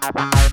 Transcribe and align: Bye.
Bye. 0.00 0.47